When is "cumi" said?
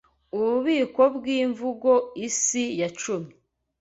2.99-3.31